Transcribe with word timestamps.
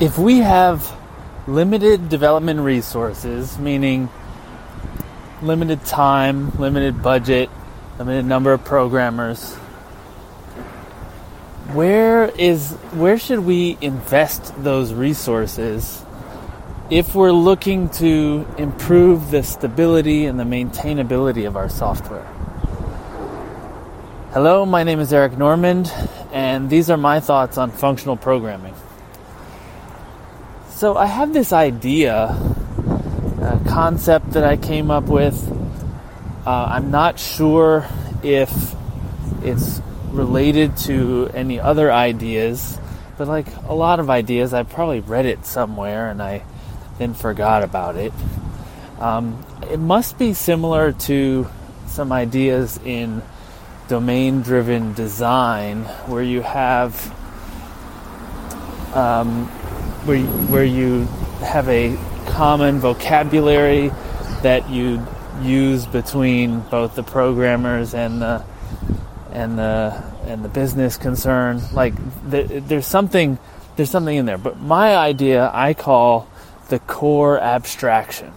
if 0.00 0.16
we 0.16 0.38
have 0.38 0.96
limited 1.48 2.08
development 2.08 2.60
resources, 2.60 3.58
meaning 3.58 4.08
limited 5.42 5.84
time, 5.84 6.56
limited 6.58 7.02
budget, 7.02 7.50
limited 7.98 8.24
number 8.24 8.52
of 8.52 8.64
programmers, 8.64 9.54
where 11.72 12.26
is 12.26 12.70
where 12.92 13.18
should 13.18 13.40
we 13.40 13.76
invest 13.80 14.54
those 14.62 14.94
resources 14.94 16.04
if 16.90 17.14
we're 17.14 17.32
looking 17.32 17.88
to 17.90 18.46
improve 18.56 19.32
the 19.32 19.42
stability 19.42 20.26
and 20.26 20.38
the 20.38 20.44
maintainability 20.44 21.46
of 21.46 21.56
our 21.56 21.68
software? 21.68 22.26
Hello, 24.32 24.64
my 24.64 24.84
name 24.84 25.00
is 25.00 25.12
Eric 25.12 25.36
Normand, 25.36 25.92
and 26.32 26.70
these 26.70 26.88
are 26.88 26.96
my 26.96 27.18
thoughts 27.18 27.58
on 27.58 27.72
functional 27.72 28.16
programming. 28.16 28.74
So, 30.78 30.96
I 30.96 31.06
have 31.06 31.32
this 31.32 31.52
idea, 31.52 32.26
a 32.28 33.60
concept 33.66 34.34
that 34.34 34.44
I 34.44 34.56
came 34.56 34.92
up 34.92 35.06
with. 35.08 35.36
Uh, 36.46 36.66
I'm 36.70 36.92
not 36.92 37.18
sure 37.18 37.84
if 38.22 38.76
it's 39.42 39.82
related 40.12 40.76
to 40.86 41.32
any 41.34 41.58
other 41.58 41.90
ideas, 41.90 42.78
but 43.16 43.26
like 43.26 43.48
a 43.66 43.74
lot 43.74 43.98
of 43.98 44.08
ideas, 44.08 44.54
I 44.54 44.62
probably 44.62 45.00
read 45.00 45.26
it 45.26 45.44
somewhere 45.44 46.12
and 46.12 46.22
I 46.22 46.44
then 46.98 47.12
forgot 47.12 47.64
about 47.64 47.96
it. 47.96 48.12
Um, 49.00 49.44
it 49.68 49.80
must 49.80 50.16
be 50.16 50.32
similar 50.32 50.92
to 50.92 51.48
some 51.88 52.12
ideas 52.12 52.78
in 52.84 53.20
domain 53.88 54.42
driven 54.42 54.92
design 54.92 55.86
where 56.06 56.22
you 56.22 56.42
have 56.42 56.94
um, 58.94 59.50
where, 60.08 60.16
you, 60.16 60.26
where 60.26 60.64
you 60.64 61.04
have 61.44 61.68
a 61.68 61.94
common 62.30 62.78
vocabulary 62.78 63.90
that 64.42 64.70
you 64.70 65.06
use 65.42 65.84
between 65.84 66.60
both 66.60 66.94
the 66.94 67.02
programmers 67.02 67.92
and 67.92 68.22
the 68.22 68.42
and 69.30 69.58
the 69.58 70.02
and 70.24 70.42
the 70.42 70.48
business 70.48 70.96
concern. 70.96 71.60
Like 71.72 71.94
the, 72.28 72.42
there's 72.42 72.86
something 72.86 73.38
there's 73.76 73.90
something 73.90 74.16
in 74.16 74.24
there. 74.24 74.38
But 74.38 74.58
my 74.58 74.96
idea 74.96 75.50
I 75.52 75.74
call 75.74 76.26
the 76.70 76.78
core 76.78 77.38
abstraction. 77.38 78.32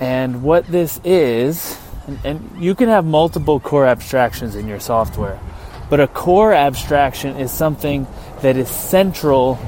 And 0.00 0.42
what 0.42 0.66
this 0.66 1.00
is, 1.04 1.78
and, 2.06 2.18
and 2.24 2.64
you 2.64 2.74
can 2.74 2.88
have 2.88 3.04
multiple 3.04 3.60
core 3.60 3.86
abstractions 3.86 4.56
in 4.56 4.66
your 4.66 4.80
software, 4.80 5.38
but 5.90 6.00
a 6.00 6.08
core 6.08 6.52
abstraction 6.52 7.36
is 7.36 7.52
something 7.52 8.06
that 8.40 8.56
is 8.56 8.68
central 8.68 9.60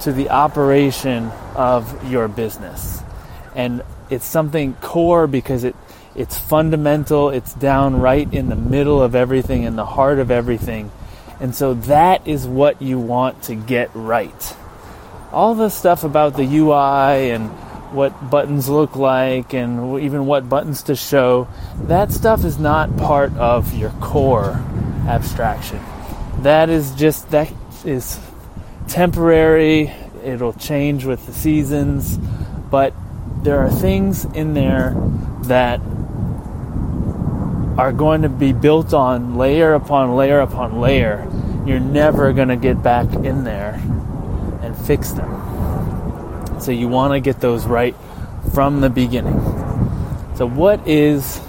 to 0.00 0.12
the 0.12 0.30
operation 0.30 1.30
of 1.54 2.10
your 2.10 2.28
business. 2.28 3.02
And 3.54 3.82
it's 4.10 4.26
something 4.26 4.74
core 4.74 5.26
because 5.26 5.64
it 5.64 5.76
it's 6.14 6.38
fundamental, 6.38 7.30
it's 7.30 7.52
down 7.54 8.00
right 8.00 8.32
in 8.32 8.48
the 8.48 8.56
middle 8.56 9.02
of 9.02 9.14
everything, 9.14 9.64
in 9.64 9.74
the 9.74 9.84
heart 9.84 10.20
of 10.20 10.30
everything. 10.30 10.92
And 11.40 11.54
so 11.54 11.74
that 11.74 12.26
is 12.26 12.46
what 12.46 12.80
you 12.80 12.98
want 13.00 13.42
to 13.44 13.56
get 13.56 13.90
right. 13.94 14.56
All 15.32 15.56
the 15.56 15.68
stuff 15.68 16.04
about 16.04 16.36
the 16.36 16.44
UI 16.44 17.32
and 17.32 17.50
what 17.92 18.30
buttons 18.30 18.68
look 18.68 18.94
like 18.94 19.54
and 19.54 20.00
even 20.00 20.26
what 20.26 20.48
buttons 20.48 20.84
to 20.84 20.94
show, 20.94 21.48
that 21.82 22.12
stuff 22.12 22.44
is 22.44 22.58
not 22.58 22.96
part 22.96 23.36
of 23.36 23.74
your 23.74 23.90
core 24.00 24.52
abstraction. 25.08 25.80
That 26.42 26.70
is 26.70 26.92
just, 26.94 27.30
that 27.30 27.52
is 27.84 28.20
temporary, 28.88 29.92
it'll 30.24 30.52
change 30.52 31.04
with 31.04 31.26
the 31.26 31.32
seasons, 31.32 32.18
but 32.70 32.94
there 33.42 33.58
are 33.58 33.70
things 33.70 34.24
in 34.24 34.54
there 34.54 34.94
that 35.42 35.80
are 37.78 37.92
going 37.92 38.22
to 38.22 38.28
be 38.28 38.52
built 38.52 38.94
on 38.94 39.36
layer 39.36 39.74
upon 39.74 40.14
layer 40.14 40.40
upon 40.40 40.80
layer. 40.80 41.28
You're 41.66 41.80
never 41.80 42.32
going 42.32 42.48
to 42.48 42.56
get 42.56 42.82
back 42.82 43.12
in 43.12 43.44
there 43.44 43.74
and 44.62 44.76
fix 44.76 45.10
them. 45.10 46.60
So 46.60 46.70
you 46.72 46.88
want 46.88 47.12
to 47.12 47.20
get 47.20 47.40
those 47.40 47.66
right 47.66 47.96
from 48.52 48.80
the 48.80 48.90
beginning. 48.90 49.40
So, 50.36 50.46
what 50.48 50.86
is 50.86 51.40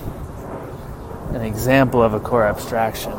an 1.29 1.41
example 1.41 2.01
of 2.01 2.13
a 2.13 2.19
core 2.19 2.45
abstraction? 2.45 3.13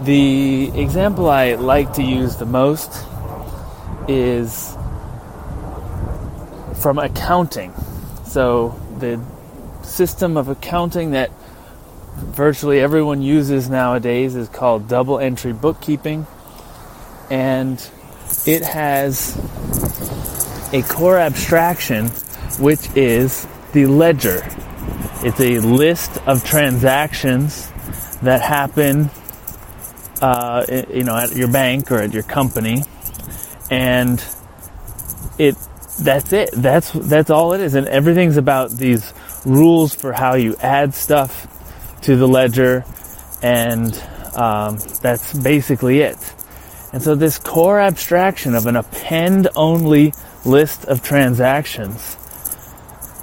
The 0.00 0.72
example 0.74 1.30
I 1.30 1.54
like 1.54 1.94
to 1.94 2.02
use 2.02 2.36
the 2.36 2.46
most 2.46 2.90
is 4.08 4.76
from 6.80 6.98
accounting. 6.98 7.72
So, 8.24 8.80
the 8.98 9.20
system 9.82 10.36
of 10.36 10.48
accounting 10.48 11.12
that 11.12 11.30
virtually 12.16 12.80
everyone 12.80 13.22
uses 13.22 13.70
nowadays 13.70 14.34
is 14.34 14.48
called 14.48 14.88
double 14.88 15.18
entry 15.18 15.52
bookkeeping. 15.52 16.26
And 17.30 17.78
it 18.46 18.62
has 18.62 19.36
a 20.72 20.82
core 20.82 21.18
abstraction, 21.18 22.08
which 22.58 22.88
is 22.96 23.46
the 23.72 23.86
ledger. 23.86 24.42
It's 25.24 25.40
a 25.40 25.60
list 25.60 26.18
of 26.26 26.44
transactions 26.44 27.70
that 28.22 28.40
happen, 28.40 29.10
uh, 30.22 30.64
you 30.88 31.02
know, 31.02 31.16
at 31.16 31.34
your 31.34 31.48
bank 31.48 31.90
or 31.90 31.98
at 31.98 32.14
your 32.14 32.22
company, 32.22 32.84
and 33.70 34.24
it 35.36 35.56
that's 36.00 36.32
it. 36.32 36.50
That's 36.52 36.92
that's 36.92 37.28
all 37.28 37.52
it 37.52 37.60
is, 37.60 37.74
and 37.74 37.88
everything's 37.88 38.36
about 38.36 38.70
these 38.70 39.12
rules 39.44 39.94
for 39.94 40.12
how 40.12 40.34
you 40.34 40.54
add 40.60 40.94
stuff 40.94 41.48
to 42.02 42.16
the 42.16 42.28
ledger, 42.28 42.84
and 43.42 43.92
um, 44.36 44.78
that's 45.02 45.36
basically 45.36 46.00
it. 46.00 46.34
And 46.92 47.02
so 47.02 47.14
this 47.14 47.38
core 47.38 47.80
abstraction 47.80 48.54
of 48.54 48.66
an 48.66 48.76
append 48.76 49.48
only 49.56 50.12
list 50.44 50.84
of 50.84 51.02
transactions 51.02 52.16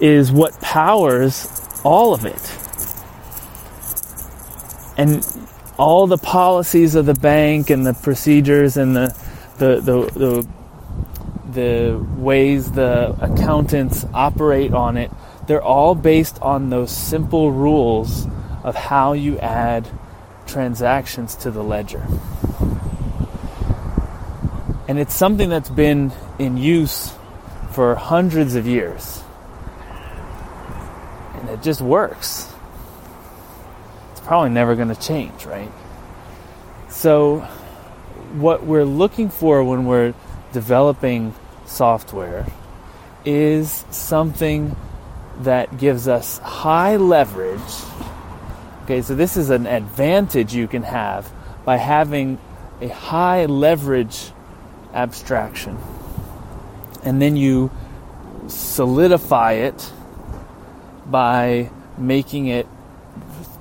is 0.02 0.32
what 0.32 0.60
powers 0.60 1.48
all 1.84 2.14
of 2.14 2.26
it. 2.26 2.56
And 4.98 5.24
all 5.80 6.06
the 6.06 6.18
policies 6.18 6.94
of 6.94 7.08
the 7.08 7.16
bank 7.16 7.72
and 7.72 7.86
the 7.86 7.94
procedures 7.94 8.78
and 8.78 8.96
the 8.96 9.16
the 9.58 9.80
the, 9.80 10.02
the, 10.20 10.48
the 11.54 12.06
ways 12.18 12.72
the 12.74 13.16
accountants 13.22 14.06
operate 14.14 14.74
on 14.74 14.98
it 14.98 15.10
they're 15.48 15.64
all 15.64 15.96
based 15.96 16.40
on 16.44 16.70
those 16.70 16.92
simple 16.96 17.52
rules 17.52 18.28
of 18.64 18.76
how 18.76 19.14
you 19.14 19.40
add 19.40 19.90
transactions 20.46 21.36
to 21.38 21.50
the 21.50 21.64
ledger. 21.64 22.06
And 24.88 25.00
it's 25.00 25.16
something 25.16 25.50
that's 25.50 25.70
been 25.70 26.12
in 26.38 26.58
use 26.58 27.14
for 27.72 27.96
hundreds 27.96 28.54
of 28.54 28.68
years. 28.68 29.24
And 31.34 31.50
it 31.50 31.64
just 31.64 31.82
works. 31.82 32.52
Probably 34.30 34.52
never 34.52 34.76
going 34.76 34.90
to 34.90 35.02
change, 35.02 35.48
right? 35.48 35.72
So, 36.88 37.40
what 38.34 38.64
we're 38.64 38.86
looking 38.86 39.30
for 39.30 39.64
when 39.64 39.88
we're 39.88 40.14
developing 40.54 41.34
software 41.66 42.46
is 43.26 43.84
something 43.90 44.76
that 45.40 45.80
gives 45.80 46.08
us 46.08 46.38
high 46.38 46.98
leverage. 46.98 47.60
Okay, 48.84 49.02
so 49.02 49.16
this 49.16 49.36
is 49.36 49.50
an 49.50 49.66
advantage 49.66 50.54
you 50.54 50.68
can 50.68 50.84
have 50.84 51.34
by 51.66 51.78
having 51.78 52.38
a 52.82 52.88
high 52.88 53.48
leverage 53.48 54.30
abstraction. 54.94 55.76
And 57.02 57.20
then 57.20 57.36
you 57.36 57.72
solidify 58.46 59.54
it 59.54 59.92
by 61.08 61.72
making 61.98 62.46
it 62.46 62.68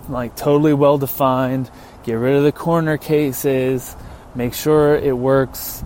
like 0.09 0.37
totally 0.37 0.75
well 0.75 0.99
defined, 0.99 1.71
get 2.05 2.15
rid 2.15 2.37
of 2.37 2.45
the 2.45 2.53
corner 2.53 2.97
cases, 2.97 3.95
make 4.35 4.55
sure 4.55 4.95
it 4.97 5.17
works 5.17 5.83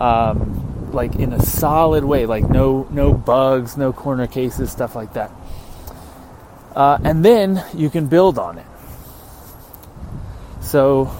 um, 0.00 0.92
like 0.92 1.16
in 1.16 1.32
a 1.32 1.42
solid 1.42 2.04
way, 2.04 2.26
like 2.26 2.48
no 2.48 2.86
no 2.90 3.12
bugs, 3.12 3.76
no 3.76 3.92
corner 3.92 4.26
cases, 4.26 4.70
stuff 4.70 4.94
like 4.94 5.14
that. 5.14 5.30
Uh, 6.74 6.98
and 7.02 7.24
then 7.24 7.64
you 7.74 7.90
can 7.90 8.06
build 8.06 8.38
on 8.38 8.58
it. 8.58 8.66
So 10.60 11.10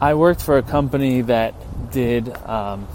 I 0.00 0.14
worked 0.14 0.40
for 0.40 0.56
a 0.56 0.62
company 0.62 1.22
that 1.22 1.54
did 1.90 2.34
um, 2.46 2.86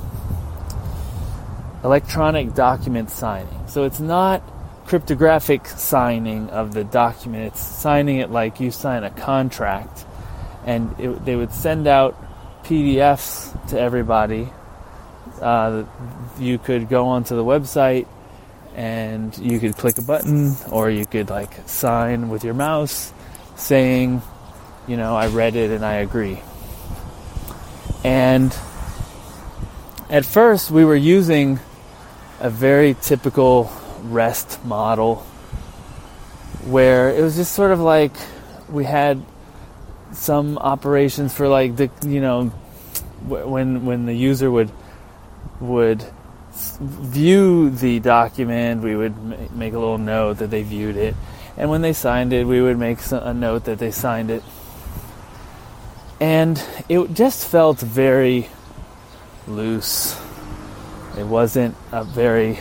electronic 1.83 2.55
document 2.55 3.11
signing. 3.11 3.67
So 3.67 3.83
it's 3.83 3.99
not 3.99 4.41
cryptographic 4.85 5.67
signing 5.67 6.49
of 6.49 6.73
the 6.73 6.83
document. 6.83 7.47
It's 7.47 7.61
signing 7.61 8.17
it 8.17 8.31
like 8.31 8.59
you 8.59 8.71
sign 8.71 9.03
a 9.03 9.09
contract, 9.09 10.05
and 10.65 10.95
it, 10.99 11.25
they 11.25 11.35
would 11.35 11.51
send 11.51 11.87
out 11.87 12.15
PDFs 12.63 13.69
to 13.69 13.79
everybody. 13.79 14.49
Uh, 15.41 15.83
you 16.39 16.57
could 16.57 16.89
go 16.89 17.07
onto 17.07 17.35
the 17.35 17.43
website 17.43 18.07
and 18.75 19.37
you 19.37 19.59
could 19.59 19.75
click 19.75 19.97
a 19.97 20.01
button 20.01 20.55
or 20.71 20.89
you 20.89 21.05
could 21.05 21.29
like 21.29 21.67
sign 21.67 22.29
with 22.29 22.43
your 22.43 22.53
mouse 22.53 23.13
saying, 23.55 24.21
you 24.87 24.97
know, 24.97 25.15
I 25.15 25.27
read 25.27 25.55
it 25.55 25.71
and 25.71 25.85
I 25.85 25.95
agree. 25.95 26.41
And 28.03 28.55
at 30.09 30.25
first 30.25 30.71
we 30.71 30.83
were 30.85 30.95
using 30.95 31.59
a 32.39 32.49
very 32.49 32.95
typical 33.01 33.71
REST 34.11 34.63
model 34.65 35.25
where 36.65 37.09
it 37.09 37.21
was 37.21 37.35
just 37.35 37.53
sort 37.53 37.71
of 37.71 37.79
like 37.79 38.11
we 38.69 38.85
had 38.85 39.23
some 40.11 40.57
operations 40.57 41.33
for 41.33 41.47
like 41.47 41.75
the 41.75 41.89
you 42.03 42.21
know 42.21 42.47
when 43.27 43.85
when 43.85 44.05
the 44.05 44.13
user 44.13 44.49
would 44.49 44.71
would 45.59 46.03
view 46.79 47.69
the 47.69 47.99
document 47.99 48.81
we 48.81 48.95
would 48.95 49.15
make 49.55 49.73
a 49.73 49.79
little 49.79 49.97
note 49.97 50.37
that 50.37 50.49
they 50.49 50.63
viewed 50.63 50.95
it. 50.95 51.15
And 51.57 51.69
when 51.69 51.81
they 51.81 51.93
signed 51.93 52.33
it 52.33 52.45
we 52.45 52.61
would 52.61 52.77
make 52.77 52.99
a 53.11 53.33
note 53.33 53.65
that 53.65 53.79
they 53.79 53.91
signed 53.91 54.31
it. 54.31 54.43
And 56.19 56.61
it 56.87 57.13
just 57.13 57.47
felt 57.47 57.79
very 57.79 58.49
loose. 59.47 60.19
It 61.17 61.25
wasn't 61.25 61.75
a 61.91 62.03
very 62.03 62.59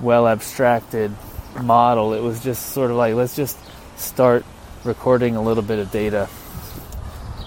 well 0.00 0.28
abstracted 0.28 1.12
model. 1.62 2.12
It 2.14 2.20
was 2.20 2.42
just 2.42 2.70
sort 2.70 2.90
of 2.90 2.96
like, 2.96 3.14
let's 3.14 3.36
just 3.36 3.58
start 3.96 4.44
recording 4.84 5.36
a 5.36 5.42
little 5.42 5.62
bit 5.62 5.78
of 5.78 5.90
data. 5.90 6.28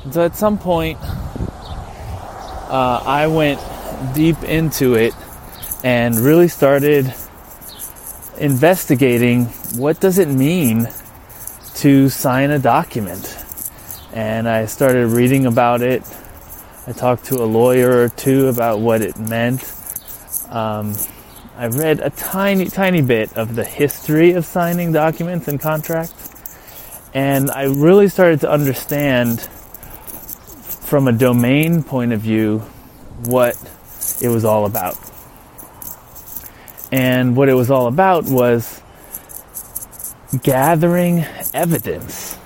And 0.04 0.14
so 0.14 0.26
at 0.26 0.36
some 0.36 0.58
point, 0.58 0.98
uh, 2.70 3.04
I 3.06 3.28
went 3.28 3.60
deep 4.14 4.42
into 4.44 4.96
it 4.96 5.14
and 5.84 6.18
really 6.18 6.48
started 6.48 7.14
investigating 8.38 9.46
what 9.76 10.00
does 10.00 10.18
it 10.18 10.28
mean 10.28 10.88
to 11.76 12.10
sign 12.10 12.52
a 12.52 12.60
document. 12.60 13.38
And 14.14 14.50
I 14.50 14.66
started 14.66 15.08
reading 15.08 15.46
about 15.46 15.82
it. 15.82 16.04
I 16.88 16.94
talked 16.94 17.26
to 17.26 17.36
a 17.36 17.46
lawyer 17.46 18.04
or 18.04 18.10
two 18.10 18.48
about 18.48 18.80
what 18.80 19.02
it 19.02 19.20
meant. 19.20 19.62
Um, 20.50 20.96
I 21.60 21.68
read 21.68 22.00
a 22.00 22.10
tiny, 22.10 22.68
tiny 22.68 23.02
bit 23.02 23.36
of 23.36 23.54
the 23.54 23.66
history 23.66 24.32
of 24.32 24.46
signing 24.46 24.94
documents 24.94 25.50
and 25.50 25.60
contracts, 25.60 26.34
and 27.14 27.52
I 27.52 27.64
really 27.64 28.08
started 28.08 28.40
to 28.42 28.50
understand 28.50 29.42
from 29.42 31.10
a 31.10 31.12
domain 31.12 31.84
point 31.84 32.14
of 32.14 32.22
view 32.22 32.60
what 33.26 33.58
it 34.22 34.30
was 34.30 34.46
all 34.46 34.66
about. 34.66 34.98
And 36.94 37.36
what 37.36 37.50
it 37.50 37.56
was 37.56 37.70
all 37.70 37.88
about 37.88 38.24
was 38.24 38.82
gathering 40.42 41.26
evidence 41.54 42.38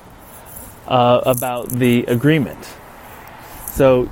uh, 0.88 1.21
about 1.24 1.69
the 1.69 2.06
agreement. 2.06 2.68
So 3.68 4.10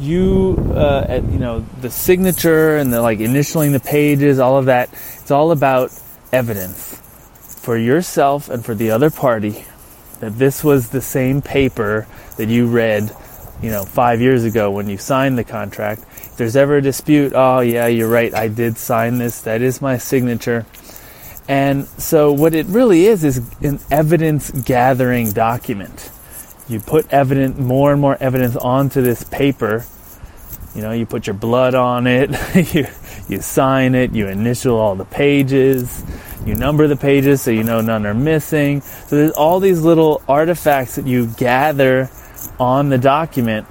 you 0.00 0.56
uh, 0.74 1.06
at, 1.08 1.22
you 1.30 1.38
know 1.38 1.61
the 1.82 1.90
signature 1.90 2.76
and 2.76 2.92
the 2.92 3.02
like 3.02 3.18
initialing 3.18 3.72
the 3.72 3.80
pages 3.80 4.38
all 4.38 4.56
of 4.56 4.66
that 4.66 4.88
it's 5.20 5.30
all 5.30 5.50
about 5.50 5.92
evidence 6.32 6.96
for 7.62 7.76
yourself 7.76 8.48
and 8.48 8.64
for 8.64 8.74
the 8.74 8.90
other 8.90 9.10
party 9.10 9.64
that 10.20 10.38
this 10.38 10.62
was 10.62 10.90
the 10.90 11.00
same 11.00 11.42
paper 11.42 12.06
that 12.36 12.48
you 12.48 12.66
read 12.66 13.14
you 13.60 13.70
know 13.70 13.84
5 13.84 14.20
years 14.20 14.44
ago 14.44 14.70
when 14.70 14.88
you 14.88 14.96
signed 14.96 15.36
the 15.36 15.44
contract. 15.44 16.02
If 16.02 16.36
there's 16.36 16.56
ever 16.56 16.76
a 16.76 16.82
dispute 16.82 17.32
oh 17.34 17.60
yeah 17.60 17.88
you're 17.88 18.08
right 18.08 18.32
I 18.32 18.48
did 18.48 18.78
sign 18.78 19.18
this 19.18 19.42
that 19.42 19.62
is 19.62 19.82
my 19.82 19.98
signature. 19.98 20.64
And 21.48 21.86
so 21.98 22.32
what 22.32 22.54
it 22.54 22.66
really 22.66 23.06
is 23.06 23.24
is 23.24 23.38
an 23.60 23.80
evidence 23.90 24.50
gathering 24.50 25.32
document. 25.32 26.10
You 26.68 26.78
put 26.78 27.12
evidence 27.12 27.58
more 27.58 27.92
and 27.92 28.00
more 28.00 28.16
evidence 28.20 28.56
onto 28.56 29.02
this 29.02 29.24
paper 29.24 29.84
you 30.74 30.82
know, 30.82 30.92
you 30.92 31.06
put 31.06 31.26
your 31.26 31.34
blood 31.34 31.74
on 31.74 32.06
it, 32.06 32.30
you, 32.74 32.86
you 33.28 33.40
sign 33.40 33.94
it, 33.94 34.12
you 34.12 34.28
initial 34.28 34.76
all 34.76 34.94
the 34.94 35.04
pages, 35.04 36.02
you 36.46 36.54
number 36.54 36.88
the 36.88 36.96
pages 36.96 37.42
so 37.42 37.50
you 37.50 37.62
know 37.62 37.80
none 37.80 38.06
are 38.06 38.14
missing. 38.14 38.80
So 38.80 39.16
there's 39.16 39.32
all 39.32 39.60
these 39.60 39.82
little 39.82 40.22
artifacts 40.28 40.96
that 40.96 41.06
you 41.06 41.26
gather 41.26 42.10
on 42.58 42.88
the 42.88 42.98
document 42.98 43.66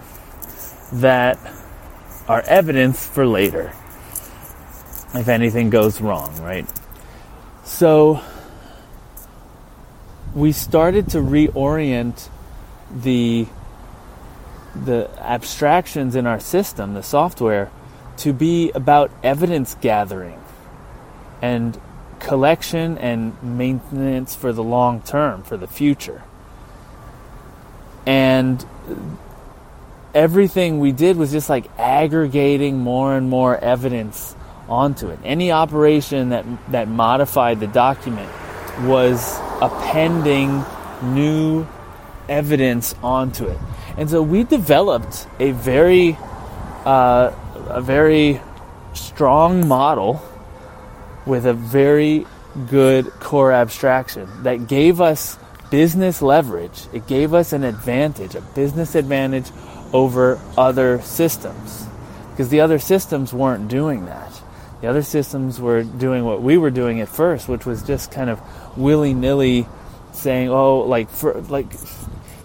that 0.93 1.37
are 2.27 2.41
evidence 2.41 3.05
for 3.05 3.25
later 3.25 3.73
if 5.13 5.27
anything 5.27 5.69
goes 5.69 5.99
wrong, 5.99 6.41
right? 6.41 6.65
So 7.63 8.21
we 10.33 10.51
started 10.51 11.09
to 11.09 11.17
reorient 11.17 12.29
the 12.93 13.47
the 14.75 15.09
abstractions 15.19 16.15
in 16.15 16.25
our 16.25 16.39
system, 16.39 16.93
the 16.93 17.03
software, 17.03 17.69
to 18.17 18.33
be 18.33 18.71
about 18.71 19.11
evidence 19.23 19.75
gathering 19.81 20.41
and 21.41 21.79
collection 22.19 22.97
and 22.97 23.41
maintenance 23.41 24.35
for 24.35 24.53
the 24.53 24.63
long 24.63 25.01
term, 25.01 25.43
for 25.43 25.57
the 25.57 25.67
future. 25.67 26.21
And 28.05 28.63
everything 30.13 30.79
we 30.79 30.91
did 30.91 31.17
was 31.17 31.31
just 31.31 31.49
like 31.49 31.67
aggregating 31.79 32.77
more 32.79 33.15
and 33.15 33.29
more 33.29 33.57
evidence 33.57 34.35
onto 34.69 35.09
it. 35.09 35.19
Any 35.23 35.51
operation 35.51 36.29
that 36.29 36.45
that 36.71 36.87
modified 36.87 37.59
the 37.59 37.67
document 37.67 38.29
was 38.83 39.37
appending 39.61 40.63
new 41.01 41.67
evidence 42.29 42.95
onto 43.03 43.45
it. 43.45 43.57
And 43.97 44.09
so 44.09 44.21
we 44.21 44.43
developed 44.43 45.27
a 45.39 45.51
very, 45.51 46.17
uh, 46.85 47.31
a 47.67 47.81
very 47.81 48.41
strong 48.93 49.67
model 49.67 50.21
with 51.25 51.45
a 51.45 51.53
very 51.53 52.25
good 52.69 53.07
core 53.19 53.51
abstraction 53.51 54.43
that 54.43 54.67
gave 54.67 54.99
us 54.99 55.37
business 55.69 56.21
leverage. 56.21 56.87
It 56.93 57.07
gave 57.07 57.33
us 57.33 57.53
an 57.53 57.63
advantage, 57.63 58.35
a 58.35 58.41
business 58.41 58.95
advantage 58.95 59.49
over 59.93 60.39
other 60.57 61.01
systems. 61.01 61.85
Because 62.31 62.49
the 62.49 62.61
other 62.61 62.79
systems 62.79 63.33
weren't 63.33 63.67
doing 63.67 64.05
that. 64.05 64.41
The 64.81 64.87
other 64.87 65.03
systems 65.03 65.59
were 65.59 65.83
doing 65.83 66.25
what 66.25 66.41
we 66.41 66.57
were 66.57 66.71
doing 66.71 67.01
at 67.01 67.09
first, 67.09 67.47
which 67.47 67.65
was 67.65 67.83
just 67.83 68.11
kind 68.11 68.29
of 68.29 68.41
willy 68.77 69.13
nilly 69.13 69.67
saying, 70.11 70.49
oh, 70.49 70.79
like, 70.79 71.09
for, 71.09 71.39
like, 71.41 71.71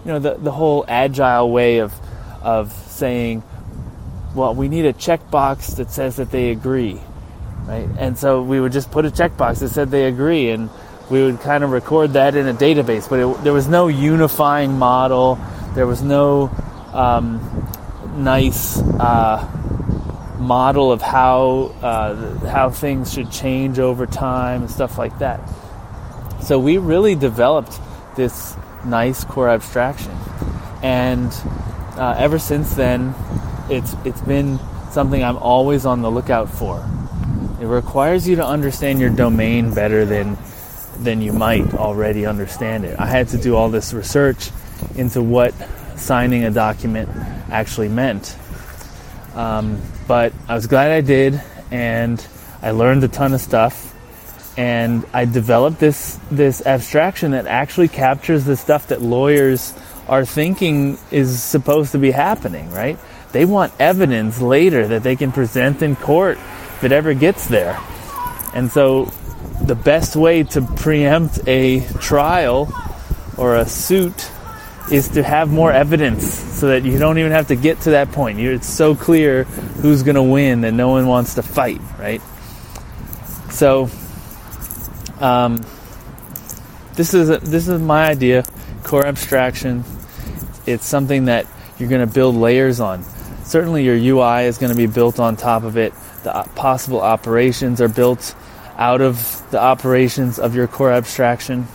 you 0.06 0.12
know 0.12 0.20
the 0.20 0.34
the 0.34 0.52
whole 0.52 0.84
agile 0.86 1.50
way 1.50 1.78
of 1.78 1.92
of 2.40 2.72
saying, 2.72 3.42
well, 4.36 4.54
we 4.54 4.68
need 4.68 4.86
a 4.86 4.92
checkbox 4.92 5.76
that 5.78 5.90
says 5.90 6.14
that 6.16 6.30
they 6.30 6.50
agree, 6.52 7.00
right? 7.64 7.88
And 7.98 8.16
so 8.16 8.40
we 8.40 8.60
would 8.60 8.70
just 8.70 8.92
put 8.92 9.04
a 9.04 9.10
checkbox 9.10 9.58
that 9.58 9.70
said 9.70 9.90
they 9.90 10.04
agree, 10.04 10.50
and 10.50 10.70
we 11.10 11.24
would 11.24 11.40
kind 11.40 11.64
of 11.64 11.70
record 11.70 12.12
that 12.12 12.36
in 12.36 12.46
a 12.46 12.54
database. 12.54 13.10
But 13.10 13.18
it, 13.18 13.42
there 13.42 13.52
was 13.52 13.66
no 13.66 13.88
unifying 13.88 14.78
model. 14.78 15.40
There 15.74 15.88
was 15.88 16.02
no 16.02 16.52
um, 16.92 17.40
nice 18.16 18.78
uh, 18.78 19.44
model 20.38 20.92
of 20.92 21.02
how 21.02 21.74
uh, 21.82 22.46
how 22.46 22.70
things 22.70 23.12
should 23.12 23.32
change 23.32 23.80
over 23.80 24.06
time 24.06 24.62
and 24.62 24.70
stuff 24.70 24.98
like 24.98 25.18
that. 25.18 25.40
So 26.42 26.60
we 26.60 26.78
really 26.78 27.16
developed 27.16 27.80
this 28.14 28.56
nice 28.86 29.24
core 29.24 29.48
abstraction. 29.48 30.16
And 30.82 31.32
uh, 31.96 32.14
ever 32.18 32.38
since 32.38 32.74
then, 32.74 33.14
it's 33.68 33.94
it's 34.04 34.20
been 34.20 34.58
something 34.90 35.22
I'm 35.22 35.36
always 35.36 35.86
on 35.86 36.02
the 36.02 36.10
lookout 36.10 36.50
for. 36.50 36.84
It 37.60 37.66
requires 37.66 38.28
you 38.28 38.36
to 38.36 38.46
understand 38.46 39.00
your 39.00 39.10
domain 39.10 39.74
better 39.74 40.04
than 40.04 40.36
than 40.98 41.20
you 41.20 41.32
might 41.32 41.74
already 41.74 42.26
understand 42.26 42.84
it. 42.84 42.98
I 42.98 43.06
had 43.06 43.28
to 43.28 43.38
do 43.38 43.56
all 43.56 43.68
this 43.68 43.92
research 43.92 44.50
into 44.94 45.22
what 45.22 45.54
signing 45.96 46.44
a 46.44 46.50
document 46.50 47.08
actually 47.50 47.88
meant. 47.88 48.36
Um, 49.34 49.80
but 50.06 50.32
I 50.48 50.54
was 50.54 50.66
glad 50.66 50.92
I 50.92 51.00
did, 51.00 51.42
and 51.70 52.24
I 52.62 52.70
learned 52.70 53.04
a 53.04 53.08
ton 53.08 53.34
of 53.34 53.40
stuff 53.40 53.94
and 54.56 55.04
I 55.12 55.24
developed 55.26 55.78
this 55.78 56.18
this 56.30 56.64
abstraction 56.64 57.32
that 57.32 57.46
actually 57.46 57.88
captures 57.88 58.44
the 58.44 58.56
stuff 58.56 58.88
that 58.88 59.02
lawyers 59.02 59.74
are 60.08 60.24
thinking 60.24 60.98
is 61.10 61.42
supposed 61.42 61.92
to 61.92 61.98
be 61.98 62.10
happening, 62.10 62.70
right? 62.70 62.98
They 63.32 63.44
want 63.44 63.72
evidence 63.78 64.40
later 64.40 64.86
that 64.88 65.02
they 65.02 65.16
can 65.16 65.32
present 65.32 65.82
in 65.82 65.96
court 65.96 66.38
if 66.38 66.84
it 66.84 66.92
ever 66.92 67.12
gets 67.12 67.46
there. 67.48 67.78
And 68.54 68.70
so 68.70 69.06
the 69.60 69.74
best 69.74 70.16
way 70.16 70.44
to 70.44 70.62
preempt 70.62 71.40
a 71.46 71.80
trial 71.98 72.72
or 73.36 73.56
a 73.56 73.66
suit 73.66 74.30
is 74.90 75.08
to 75.10 75.22
have 75.22 75.50
more 75.50 75.72
evidence 75.72 76.24
so 76.32 76.68
that 76.68 76.84
you 76.84 76.98
don't 76.98 77.18
even 77.18 77.32
have 77.32 77.48
to 77.48 77.56
get 77.56 77.80
to 77.80 77.90
that 77.90 78.12
point. 78.12 78.38
It's 78.38 78.68
so 78.68 78.94
clear 78.94 79.44
who's 79.44 80.02
going 80.02 80.14
to 80.14 80.22
win 80.22 80.60
that 80.60 80.72
no 80.72 80.88
one 80.88 81.06
wants 81.06 81.34
to 81.34 81.42
fight, 81.42 81.80
right? 81.98 82.22
So, 83.50 83.90
um, 85.20 85.64
this 86.94 87.14
is 87.14 87.30
a, 87.30 87.38
this 87.38 87.68
is 87.68 87.80
my 87.80 88.06
idea, 88.08 88.44
core 88.82 89.06
abstraction. 89.06 89.84
It's 90.66 90.86
something 90.86 91.26
that 91.26 91.46
you're 91.78 91.88
going 91.88 92.06
to 92.06 92.12
build 92.12 92.34
layers 92.34 92.80
on. 92.80 93.04
Certainly, 93.44 93.84
your 93.84 93.96
UI 93.96 94.44
is 94.44 94.58
going 94.58 94.72
to 94.72 94.76
be 94.76 94.86
built 94.86 95.20
on 95.20 95.36
top 95.36 95.62
of 95.62 95.76
it. 95.76 95.92
The 96.24 96.48
possible 96.54 97.00
operations 97.00 97.80
are 97.80 97.88
built 97.88 98.34
out 98.76 99.00
of 99.00 99.42
the 99.50 99.60
operations 99.60 100.38
of 100.38 100.54
your 100.54 100.66
core 100.66 100.92
abstraction. 100.92 101.68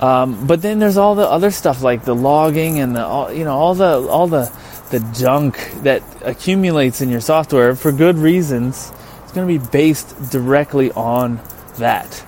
Um, 0.00 0.46
but 0.46 0.60
then 0.60 0.78
there's 0.78 0.98
all 0.98 1.14
the 1.14 1.26
other 1.28 1.50
stuff 1.50 1.82
like 1.82 2.04
the 2.04 2.14
logging 2.14 2.80
and 2.80 2.94
the 2.94 3.04
all, 3.04 3.32
you 3.32 3.44
know 3.44 3.56
all 3.56 3.74
the 3.74 4.06
all 4.08 4.26
the 4.26 4.52
the 4.90 5.00
junk 5.16 5.56
that 5.82 6.02
accumulates 6.22 7.00
in 7.00 7.08
your 7.08 7.20
software 7.20 7.74
for 7.74 7.92
good 7.92 8.16
reasons. 8.16 8.92
It's 9.22 9.32
going 9.32 9.48
to 9.48 9.58
be 9.58 9.70
based 9.70 10.30
directly 10.30 10.92
on 10.92 11.40
that. 11.78 12.24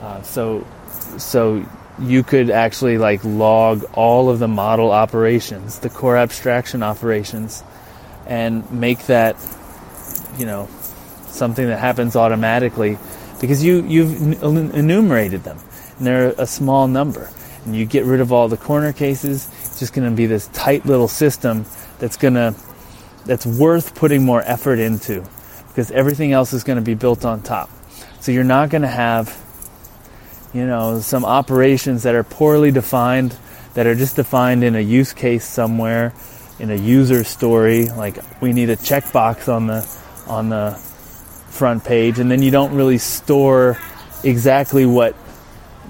Uh, 0.00 0.22
so 0.22 0.66
so 1.18 1.64
you 1.98 2.22
could 2.22 2.50
actually 2.50 2.98
like 2.98 3.22
log 3.24 3.84
all 3.92 4.30
of 4.30 4.38
the 4.38 4.48
model 4.48 4.90
operations, 4.90 5.80
the 5.80 5.90
core 5.90 6.16
abstraction 6.16 6.82
operations, 6.82 7.62
and 8.26 8.70
make 8.70 9.06
that 9.06 9.36
you 10.38 10.46
know 10.46 10.68
something 11.26 11.66
that 11.66 11.78
happens 11.78 12.16
automatically 12.16 12.98
because 13.40 13.62
you 13.64 13.82
you've 13.82 14.42
enumerated 14.42 15.44
them 15.44 15.58
and 15.98 16.06
they're 16.06 16.34
a 16.38 16.46
small 16.46 16.88
number. 16.88 17.30
And 17.64 17.76
you 17.76 17.84
get 17.84 18.06
rid 18.06 18.20
of 18.20 18.32
all 18.32 18.48
the 18.48 18.56
corner 18.56 18.92
cases, 18.92 19.48
it's 19.60 19.78
just 19.78 19.92
going 19.92 20.08
to 20.08 20.16
be 20.16 20.24
this 20.24 20.48
tight 20.48 20.86
little 20.86 21.08
system 21.08 21.66
that's 21.98 22.16
going 22.16 22.34
to 22.34 22.54
that's 23.26 23.44
worth 23.44 23.94
putting 23.94 24.24
more 24.24 24.42
effort 24.42 24.78
into 24.78 25.22
because 25.68 25.90
everything 25.90 26.32
else 26.32 26.54
is 26.54 26.64
going 26.64 26.76
to 26.76 26.84
be 26.84 26.94
built 26.94 27.24
on 27.24 27.42
top. 27.42 27.70
So 28.20 28.32
you're 28.32 28.44
not 28.44 28.70
going 28.70 28.82
to 28.82 28.88
have 28.88 29.36
you 30.52 30.66
know 30.66 31.00
some 31.00 31.24
operations 31.24 32.02
that 32.04 32.14
are 32.14 32.24
poorly 32.24 32.70
defined 32.70 33.36
that 33.74 33.86
are 33.86 33.94
just 33.94 34.16
defined 34.16 34.64
in 34.64 34.74
a 34.74 34.80
use 34.80 35.12
case 35.12 35.44
somewhere 35.44 36.12
in 36.58 36.70
a 36.70 36.74
user 36.74 37.22
story 37.22 37.86
like 37.86 38.18
we 38.42 38.52
need 38.52 38.68
a 38.68 38.76
checkbox 38.76 39.48
on 39.48 39.68
the 39.68 39.86
on 40.26 40.48
the 40.48 40.72
front 41.50 41.84
page 41.84 42.18
and 42.18 42.28
then 42.28 42.42
you 42.42 42.50
don't 42.50 42.74
really 42.74 42.98
store 42.98 43.78
exactly 44.24 44.84
what 44.84 45.14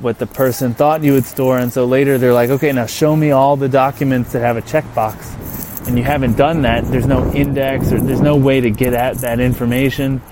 what 0.00 0.18
the 0.18 0.26
person 0.26 0.74
thought 0.74 1.02
you 1.02 1.12
would 1.12 1.26
store, 1.26 1.58
and 1.58 1.72
so 1.72 1.84
later 1.84 2.18
they're 2.18 2.32
like, 2.32 2.50
okay, 2.50 2.72
now 2.72 2.86
show 2.86 3.14
me 3.14 3.30
all 3.30 3.56
the 3.56 3.68
documents 3.68 4.32
that 4.32 4.40
have 4.40 4.56
a 4.56 4.62
checkbox, 4.62 5.86
and 5.86 5.98
you 5.98 6.04
haven't 6.04 6.36
done 6.36 6.62
that. 6.62 6.84
There's 6.86 7.06
no 7.06 7.30
index 7.32 7.92
or 7.92 8.00
there's 8.00 8.20
no 8.20 8.36
way 8.36 8.60
to 8.60 8.70
get 8.70 8.94
at 8.94 9.18
that 9.18 9.40
information. 9.40 10.22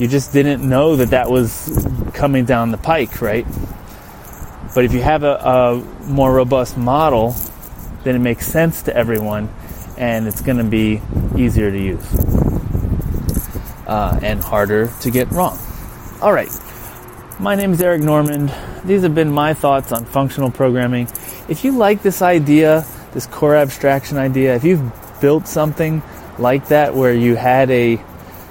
You 0.00 0.08
just 0.08 0.32
didn't 0.32 0.66
know 0.66 0.96
that 0.96 1.10
that 1.10 1.30
was 1.30 1.86
coming 2.14 2.46
down 2.46 2.70
the 2.70 2.78
pike, 2.78 3.20
right? 3.20 3.46
But 4.74 4.86
if 4.86 4.94
you 4.94 5.02
have 5.02 5.24
a, 5.24 5.34
a 5.34 5.76
more 6.06 6.32
robust 6.32 6.78
model, 6.78 7.36
then 8.02 8.16
it 8.16 8.20
makes 8.20 8.46
sense 8.46 8.84
to 8.84 8.96
everyone, 8.96 9.50
and 9.98 10.26
it's 10.26 10.40
going 10.40 10.56
to 10.56 10.64
be 10.64 11.02
easier 11.36 11.70
to 11.70 11.78
use 11.78 12.14
uh, 13.86 14.18
and 14.22 14.42
harder 14.42 14.90
to 15.02 15.10
get 15.10 15.30
wrong. 15.32 15.58
All 16.22 16.32
right. 16.32 16.48
My 17.38 17.54
name 17.54 17.74
is 17.74 17.82
Eric 17.82 18.00
Normand. 18.00 18.54
These 18.86 19.02
have 19.02 19.14
been 19.14 19.30
my 19.30 19.52
thoughts 19.52 19.92
on 19.92 20.06
functional 20.06 20.50
programming. 20.50 21.08
If 21.46 21.62
you 21.62 21.72
like 21.72 22.00
this 22.00 22.22
idea, 22.22 22.86
this 23.12 23.26
core 23.26 23.54
abstraction 23.54 24.16
idea, 24.16 24.56
if 24.56 24.64
you've 24.64 25.20
built 25.20 25.46
something 25.46 26.02
like 26.38 26.68
that 26.68 26.94
where 26.94 27.12
you 27.12 27.36
had 27.36 27.70
a 27.70 28.02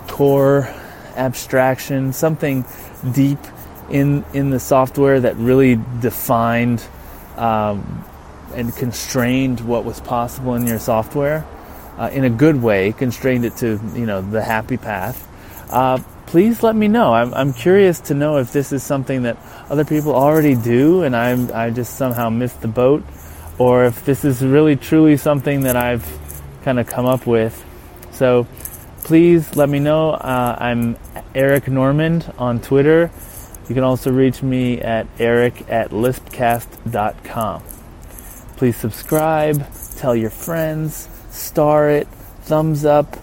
core 0.07 0.71
abstraction, 1.19 2.13
something 2.13 2.65
deep 3.13 3.39
in 3.89 4.23
in 4.33 4.49
the 4.49 4.59
software 4.59 5.19
that 5.19 5.35
really 5.35 5.79
defined 5.99 6.83
um, 7.37 8.05
and 8.55 8.75
constrained 8.75 9.61
what 9.61 9.85
was 9.85 9.99
possible 10.01 10.55
in 10.55 10.65
your 10.65 10.79
software 10.79 11.45
uh, 11.99 12.09
in 12.13 12.23
a 12.23 12.29
good 12.29 12.61
way, 12.61 12.93
constrained 12.93 13.45
it 13.45 13.57
to 13.57 13.79
you 13.93 14.05
know 14.05 14.21
the 14.21 14.41
happy 14.41 14.77
path. 14.77 15.27
Uh, 15.69 15.99
please 16.25 16.63
let 16.63 16.75
me 16.75 16.87
know. 16.87 17.13
I'm, 17.13 17.33
I'm 17.33 17.53
curious 17.53 17.99
to 18.01 18.13
know 18.13 18.37
if 18.37 18.53
this 18.53 18.71
is 18.71 18.83
something 18.83 19.23
that 19.23 19.37
other 19.69 19.83
people 19.83 20.15
already 20.15 20.55
do 20.55 21.03
and 21.03 21.15
I'm, 21.15 21.51
I 21.53 21.71
just 21.71 21.95
somehow 21.95 22.29
missed 22.29 22.61
the 22.61 22.67
boat, 22.67 23.03
or 23.57 23.85
if 23.85 24.05
this 24.05 24.23
is 24.23 24.41
really 24.41 24.75
truly 24.75 25.17
something 25.17 25.61
that 25.61 25.75
I've 25.75 26.05
kind 26.63 26.79
of 26.79 26.87
come 26.87 27.05
up 27.05 27.27
with. 27.27 27.65
So 28.11 28.47
please 29.03 29.55
let 29.55 29.69
me 29.69 29.79
know. 29.79 30.11
Uh, 30.11 30.55
I'm 30.59 30.97
Eric 31.35 31.67
Normand 31.67 32.33
on 32.37 32.59
Twitter. 32.59 33.11
You 33.67 33.75
can 33.75 33.83
also 33.83 34.11
reach 34.11 34.41
me 34.41 34.81
at 34.81 35.07
eric 35.19 35.69
at 35.69 35.91
lispcast.com. 35.91 37.63
Please 38.57 38.75
subscribe, 38.75 39.65
tell 39.97 40.15
your 40.15 40.31
friends, 40.31 41.07
star 41.29 41.89
it, 41.89 42.07
thumbs 42.41 42.83
up 42.83 43.15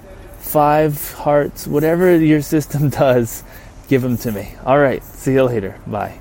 five 0.46 1.12
hearts, 1.12 1.66
whatever 1.66 2.16
your 2.16 2.40
system 2.40 2.88
does, 3.02 3.42
give 3.88 4.02
them 4.02 4.16
to 4.18 4.32
me. 4.32 4.54
All 4.64 4.78
right. 4.78 5.02
See 5.04 5.34
you 5.34 5.44
later. 5.44 5.78
Bye. 5.86 6.20